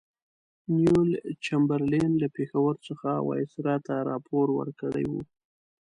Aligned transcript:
نیویل 0.75 1.11
چمبرلین 1.45 2.11
له 2.21 2.27
پېښور 2.37 2.73
څخه 2.87 3.09
وایسرا 3.27 3.75
ته 3.87 3.95
راپور 4.09 4.47
ورکړی 4.59 5.05
وو. 5.11 5.21